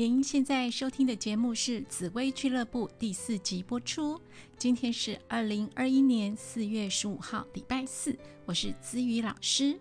[0.00, 4.18] 您现在收听的节目是紫薇俱乐部第四集播出。
[4.56, 8.18] 今天是二零二一年四月十五号，礼拜四。
[8.46, 9.78] 我是子宇老师。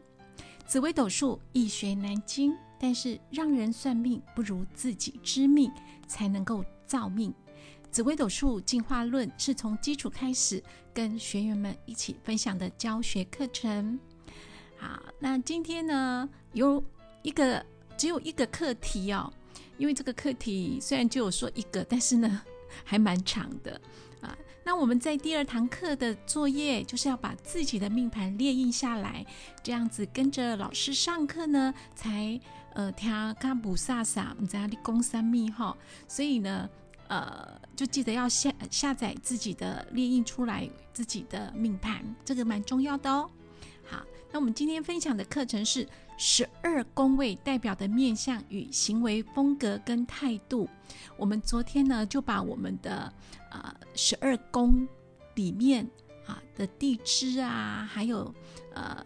[0.68, 5.72] 紫微斗数易学难精，但是让人算命不如自己知命，
[6.06, 7.34] 才能够造命。
[7.90, 10.62] 紫微斗数进化论是从基础开始，
[10.94, 13.98] 跟学员们一起分享的教学课程。
[14.76, 16.84] 好，那今天呢，有
[17.22, 17.66] 一个
[17.96, 19.32] 只有一个课题哦。
[19.80, 22.42] 因为这个课题虽然就有说一个，但是呢
[22.86, 23.82] 还蛮长的
[24.22, 24.38] 啊。
[24.64, 29.26] 那我们在第二堂课的作业就是要把自己的命盘列印下来，
[29.64, 32.40] 这样子跟着老师上课呢，才
[32.74, 35.76] 呃听卡布萨萨，你在哪里攻三密哈。
[36.08, 36.70] 所以呢，
[37.08, 43.32] 呃，就记得要下下载自己的列印出来自己的命盘，这个蛮重要的哦。
[43.90, 45.88] 好，那我们今天分享的课程是。
[46.22, 50.70] 十二宫位代表的面相与行为风格跟态度，
[51.16, 53.12] 我们昨天呢就把我们的
[53.50, 54.86] 呃十二宫
[55.36, 55.90] 里面
[56.28, 58.36] 啊的地支啊，还有
[58.74, 59.02] 呃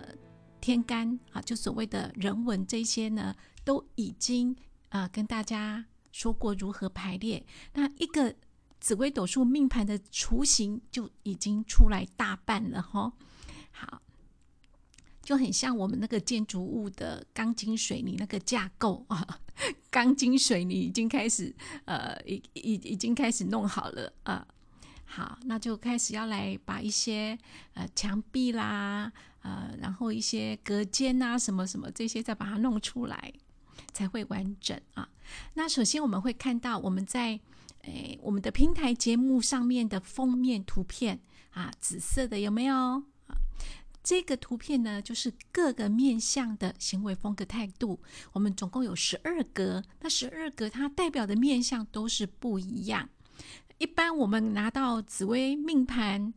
[0.60, 4.56] 天干啊，就所谓的人文这些呢，都已经
[4.90, 7.46] 啊跟大家说过如何排列。
[7.74, 8.34] 那一个
[8.80, 13.14] 紫微斗数命盘的雏形就已经出来大半了哈。
[13.70, 14.02] 好。
[15.24, 19.40] 就很像我们那个建筑物的钢筋水泥那个架构啊，
[19.90, 24.46] 钢筋水泥已经开始呃，已已已经开始弄好了啊。
[25.06, 27.38] 好，那就开始要来把一些
[27.74, 29.12] 呃墙壁啦，
[29.44, 33.32] 呃，然后一些隔间啊，什么什么这些再把它弄出来，
[33.94, 35.08] 才会完整啊。
[35.54, 37.40] 那首先我们会看到我们在
[37.84, 41.22] 诶我们的平台节目上面的封面图片
[41.52, 43.04] 啊，紫色的有没有？
[44.04, 48.02] 这个图片呢，就是各个面相的行为风格态度。
[48.34, 53.10] 我们总共有十二格，那十二格它代表的面相都是不一样。
[53.78, 56.34] 一般我们拿到紫微命盘，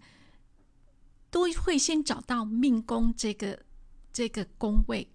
[1.31, 3.65] 都会先找到命宫这个
[4.13, 5.11] 这个宫位。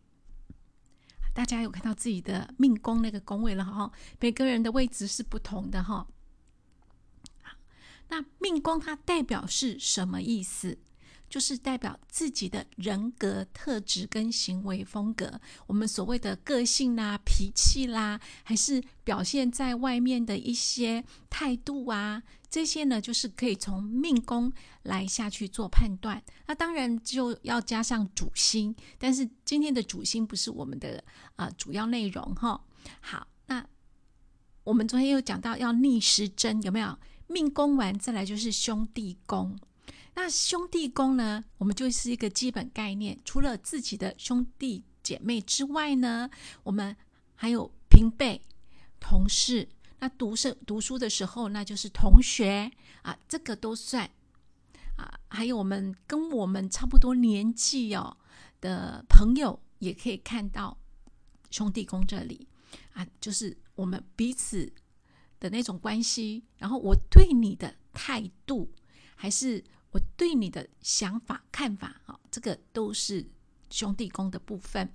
[1.33, 3.89] 大家有看到自己的命宫那个宫位了哈？
[4.19, 6.06] 每个人的位置是不同的哈。
[8.09, 10.78] 那命宫它代表是什么意思？
[11.31, 24.52] 就是代表自己的人格特质跟行为风格，我们所谓的个性啦、脾气啦，还是表现在外面的一些态度啊，这些呢，就是可以从命宫
[24.84, 26.22] 来下去做判断。
[26.47, 31.02] 那当然就要加上主星，但是今天的主星不是我们的
[31.38, 32.62] 啊主要内容哈。
[33.00, 33.66] 好，那
[34.66, 37.00] 我们昨天又讲到要逆时针，有没有？
[37.28, 39.58] 命宫完再来就是兄弟宫。
[40.13, 41.44] 那兄弟宫呢？
[41.57, 43.17] 我们就是一个基本概念。
[43.23, 46.29] 除了自己的兄弟姐妹之外呢，
[46.63, 46.95] 我们
[47.33, 48.41] 还有平辈、
[49.00, 49.67] 同事。
[50.00, 52.69] 那读生读书的时候，那就是同学
[53.03, 54.09] 啊，这个都算
[54.97, 55.17] 啊。
[55.29, 58.17] 还有我们跟我们差不多年纪哦
[58.59, 60.77] 的朋友，也可以看到
[61.51, 62.47] 兄弟宫这里
[62.94, 64.71] 啊，就是我们彼此
[65.39, 66.44] 的那种关系。
[66.57, 68.69] 然后我对你的态度，
[69.16, 69.63] 还是。
[69.91, 73.25] 我对你的想法、看法，啊，这个都是
[73.69, 74.91] 兄弟宫的部分。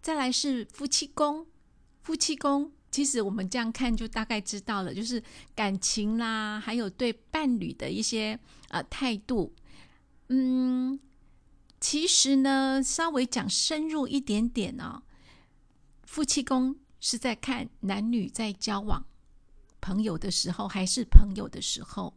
[0.00, 1.46] 再来是夫妻宫，
[2.02, 5.22] 夫妻宫其实我们这样看就大概知道了，就是
[5.54, 8.38] 感情啦，还有对伴侣的一些
[8.68, 9.54] 呃态度。
[10.28, 10.98] 嗯，
[11.80, 15.02] 其实呢，稍微讲深入一点点哦，
[16.04, 19.04] 夫妻宫是在看男女在交往、
[19.82, 22.14] 朋友的时候，还是朋友的时候。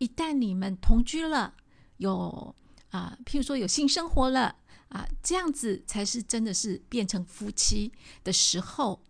[0.00, 1.54] 一旦你们同居了，
[1.98, 2.54] 有
[2.88, 4.56] 啊，譬如说有性生活了
[4.88, 7.92] 啊，这样子才是真的是变成夫妻
[8.24, 9.02] 的时候，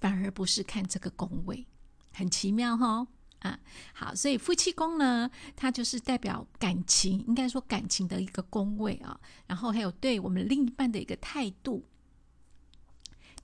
[0.00, 1.64] 反而不是看这个宫位，
[2.12, 3.06] 很奇妙哈
[3.38, 3.60] 啊。
[3.94, 9.20] 好，所以夫妻宫呢，它就是代表感情，应该说感情的一个宫位啊。
[9.46, 11.86] 然后还有对我们另一半的一个态度。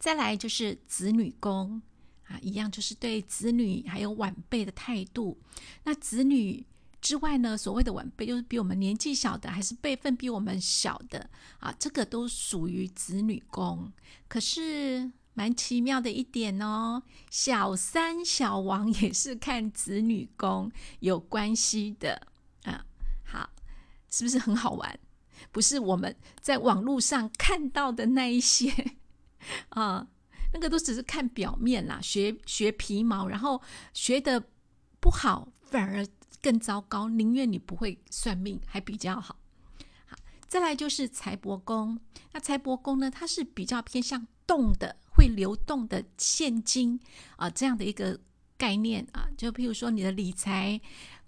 [0.00, 1.80] 再来就是子女宫
[2.24, 5.38] 啊，一样就是对子女还有晚辈的态度。
[5.84, 6.66] 那子女。
[7.00, 11.30] 之外呢，所谓的晚辈就是比我们年纪小的，还是辈分比我们小的
[11.60, 13.92] 啊，这个都属于子女宫。
[14.26, 17.00] 可是蛮奇妙的一点哦，
[17.30, 22.26] 小三、小王也是看子女宫有关系的
[22.64, 22.84] 啊。
[23.24, 23.48] 好，
[24.10, 24.98] 是不是很好玩？
[25.52, 28.72] 不是我们在网络上看到的那一些
[29.68, 30.08] 啊，
[30.52, 33.62] 那个都只是看表面啦，学学皮毛，然后
[33.94, 34.42] 学的
[34.98, 36.04] 不好，反而。
[36.40, 39.36] 更糟糕，宁愿你不会算命，还比较好。
[40.06, 41.98] 好，再来就是财帛宫。
[42.32, 46.98] 那财帛宫呢，它是比较偏向动的，会流动的现金
[47.36, 48.18] 啊，这样的一个
[48.56, 50.80] 概念啊，就譬如说你的理财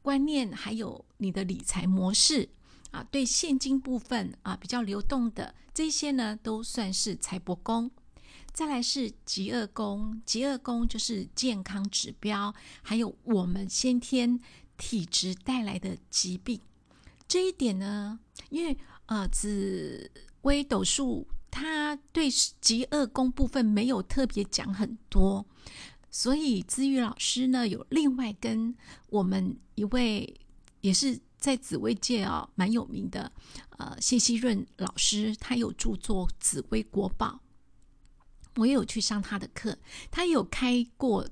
[0.02, 2.48] 观念，还有你的理财模式
[2.90, 7.90] 啊，对现金部分啊比较流动的这些呢，都算是财帛宫。
[8.52, 12.52] 再来是极恶宫，极恶宫就是健康指标，
[12.82, 14.40] 还有我们先天
[14.80, 16.58] 体质带来的疾病。
[17.28, 18.18] 这一点呢，
[18.48, 20.10] 因为呃紫
[20.42, 22.28] 微斗数它对
[22.60, 25.46] 极恶宫部分没有特别讲很多，
[26.10, 28.74] 所以资玉老师呢有另外跟
[29.10, 30.40] 我们一位
[30.80, 33.30] 也是在紫微界啊蛮有名的
[33.76, 37.26] 呃谢希润老师，他有著作《紫微国宝》。
[38.56, 39.78] 我也有去上他的课，
[40.10, 41.28] 他有开过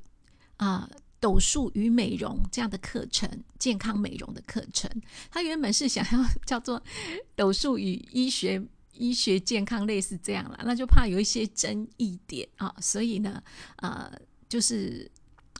[0.58, 0.88] 啊
[1.20, 3.28] 斗数与美容这样的课程，
[3.58, 4.90] 健康美容的课程。
[5.30, 6.82] 他原本是想要叫做
[7.34, 13.42] 斗数与医学、医学健康类似这样了，那就怕有一些争议点啊，所以呢，
[13.76, 14.10] 呃，
[14.48, 15.10] 就是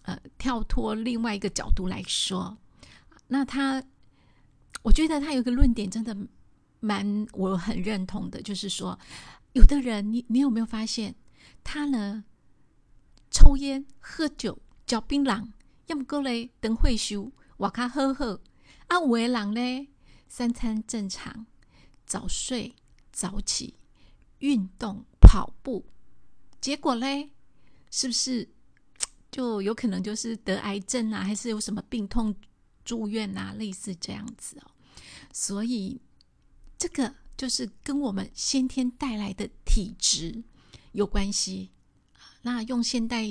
[0.02, 2.56] 呃跳脱另外一个角度来说，
[3.26, 3.82] 那他
[4.82, 6.16] 我觉得他有个论点真的
[6.80, 8.98] 蛮我很认同的，就是说，
[9.52, 11.14] 有的人你你有没有发现？
[11.64, 12.24] 他呢，
[13.30, 14.58] 抽烟、喝酒、
[14.88, 15.46] 嚼槟榔，
[15.86, 18.38] 要么过来等会休，我卡好好。
[18.86, 19.88] 啊，有的人呢，
[20.26, 21.44] 三餐正常，
[22.06, 22.74] 早睡
[23.12, 23.74] 早起，
[24.38, 25.84] 运动跑步，
[26.58, 27.30] 结果嘞，
[27.90, 28.48] 是不是
[29.30, 32.34] 就有可能就是得癌症啊，还是有什么病痛
[32.82, 34.70] 住院啊，类似这样子哦。
[35.34, 36.00] 所以
[36.78, 40.42] 这个就是跟我们先天带来的体质。
[40.92, 41.70] 有关系，
[42.40, 43.22] 那用现代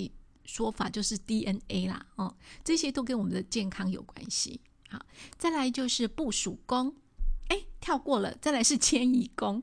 [0.48, 4.60] 说法就是 DNA 啦，哦，这些都跟我们的健康有关系。
[4.90, 5.06] 好，
[5.38, 6.96] 再来就是部署宫，
[7.50, 9.62] 哎，跳过了，再来是迁移宫。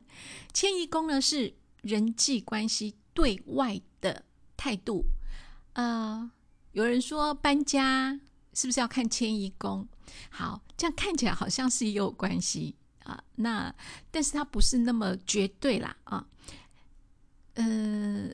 [0.52, 4.25] 迁移宫呢是人际关系对外的
[4.58, 5.06] 态度。
[5.72, 6.31] 呃，
[6.72, 8.20] 有人说搬家
[8.52, 9.88] 是不是要看迁移宫？
[10.28, 13.25] 好，这样看起来好像是也有关系啊。
[13.36, 13.75] 那
[14.10, 16.26] 但是它不是那么绝对啦，啊。
[17.54, 18.31] 呃，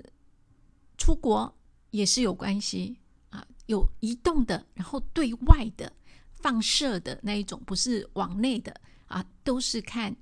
[0.98, 1.54] 出国
[1.90, 2.98] 也是有关系
[3.30, 5.92] 啊，有移动的，然后对外的
[6.32, 8.74] 放射的那一种，不是往内的
[9.06, 10.16] 啊，都是看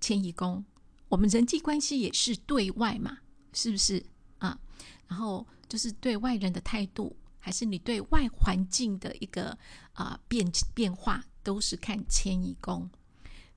[0.00, 0.64] 迁移宫。
[1.08, 3.18] 我们人际关系也是对外嘛，
[3.52, 4.04] 是不是
[4.38, 4.58] 啊？
[5.06, 9.56] 然后就是对外人的态度，还是你对外环境的一个
[9.92, 12.90] 啊变变化，都是看迁移宫。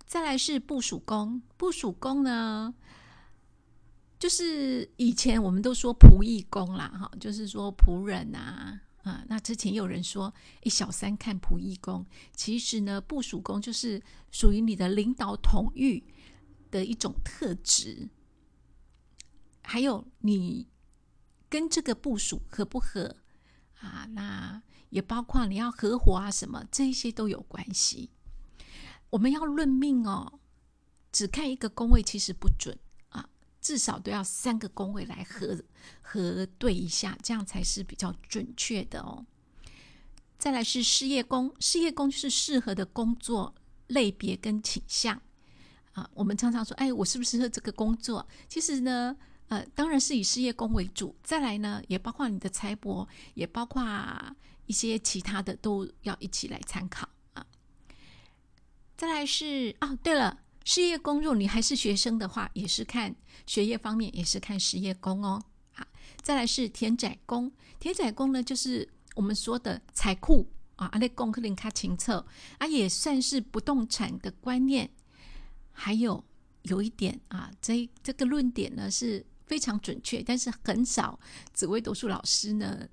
[0.05, 2.75] 再来是部署宫，部署宫呢？
[4.25, 10.33] 就是以前我们都说仆役宫啦，哈，就是说仆人啊，啊，那之前有人说，
[10.63, 14.01] 一小三看仆役宫，其实呢，部署宫就是
[14.31, 16.03] 属于你的领导统御
[16.71, 18.09] 的一种特质，
[19.61, 20.69] 还有你
[21.47, 23.17] 跟这个部署合不合
[23.79, 24.07] 啊？
[24.13, 28.09] 那也包括你要合伙啊，什么这些都有关系。
[29.11, 30.39] 我们要论命哦，
[31.11, 32.75] 只看一个宫位其实不准。
[33.65, 35.59] 至少都要三个宫位来核
[35.99, 39.25] 核对一下，这样才是比较准确的哦。
[40.37, 43.55] 再来是事业宫，事业宫就是适合的工作
[43.87, 45.19] 类别跟倾向
[45.93, 46.07] 啊。
[46.13, 48.27] 我们常常说，哎，我适不适合这个工作？
[48.47, 49.17] 其实呢，
[49.47, 51.15] 呃，当然是以事业宫为主。
[51.23, 53.81] 再来呢，也包括你的财帛，也包括
[54.67, 57.43] 一些其他的，都要一起来参考啊。
[58.95, 60.44] 再来是哦，对了。
[60.65, 65.39] 事业宫，如果你还是学生的话，也是看学业方面，也是看事业宫哦。
[65.71, 65.85] 好，
[66.23, 72.25] 再来是田宅宫，田宅宫呢，就是我们说的财库啊，阿那宫克林卡清澈
[72.57, 74.89] 啊，也算是不动产的观念。
[75.71, 76.25] 还有
[76.63, 81.19] 有一点啊，这这个论点呢是非常准确，但是很少
[81.53, 82.89] 紫微斗数老师呢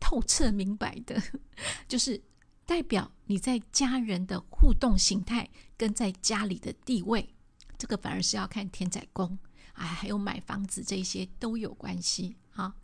[0.00, 1.22] 透彻明白的，
[1.86, 2.20] 就是。
[2.64, 7.34] 代表你在家人的互动形态跟在家里的地位，
[7.76, 9.36] 这个反而是要看天宰宫
[9.72, 12.74] 啊，还有买房子这些都有关系啊。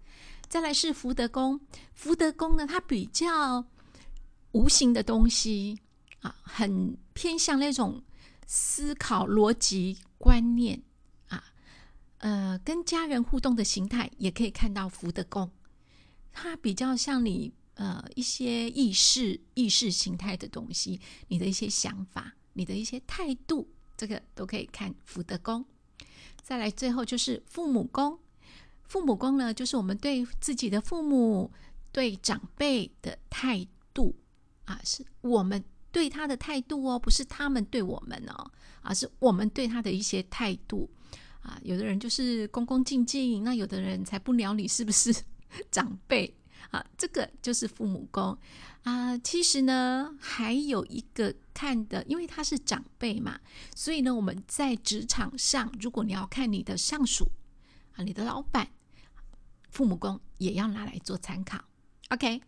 [0.48, 1.60] 再来是福德宫，
[1.94, 3.64] 福德宫呢，它比较
[4.52, 5.78] 无形的东西
[6.20, 8.02] 啊，很偏向那种
[8.46, 10.82] 思考逻辑观念
[11.28, 11.44] 啊，
[12.18, 15.50] 呃，跟家人互动的形态也可以看到福德宫，
[16.32, 17.54] 它比较像你。
[17.78, 25.64] 呃，一些意识、意识形态的东西，你的一些想法，你的一些态度，这个都可以看福德宫。
[26.42, 28.18] 再来，最后就是父母宫。
[28.82, 31.52] 父母宫呢，就是我们对自己的父母、
[31.92, 34.12] 对长辈的态度
[34.64, 40.90] 啊，是我们对他的态度哦，不是他们对我们哦，而是我们对他的一些态度
[41.42, 45.14] 啊，有的人就是恭恭敬敬，那有的人才不鸟你是不是
[45.70, 46.34] 长辈
[46.70, 46.84] 啊？
[46.96, 48.36] 这个就是父母宫
[48.82, 49.16] 啊。
[49.18, 53.40] 其实呢，还有一个看的，因为他是长辈嘛，
[53.74, 57.30] 所以呢，我们在职场上，如果你要看你的上属
[57.96, 58.68] 啊，你的老板，
[59.70, 61.64] 父母宫也要拿来做参考。
[62.10, 62.40] OK，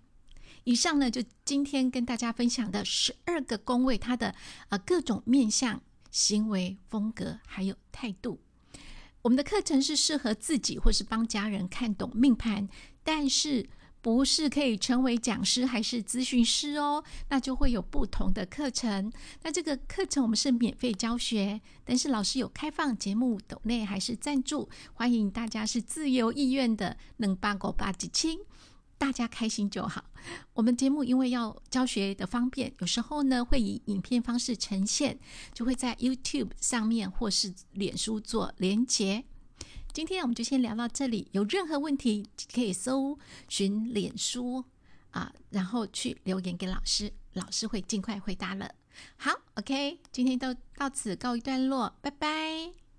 [0.64, 4.34] 以上呢就今天跟大家分享的十二个宫位，它的
[4.68, 8.40] 呃各种面相、行为风格还有态度。
[9.22, 12.66] 我们的课程是适合自己或是帮家人看懂命盘，
[13.04, 13.68] 但是
[14.02, 17.04] 不是可以成为讲师还是咨询师哦？
[17.28, 19.12] 那就会有不同的课程。
[19.42, 28.38] 那这个课程我们是免费教学，但是老师有开放节目抖内还是赞助，欢迎大家是自由意愿的，能八狗八几亲。
[28.96, 30.04] 大家开心就好。
[30.52, 35.18] 我们节目因为要教学的方便，有时候呢会以影片方式呈现，
[35.54, 39.24] 就会在 YouTube 上面或是脸书做连结。
[39.92, 43.18] 今天我们就先聊到这里，有任何问题可以搜
[43.48, 44.64] 寻脸书
[45.10, 48.72] 啊，然后去留言给老师，老师会尽快回答了。
[49.16, 52.89] 好，OK，今天都到此告一段落，拜拜。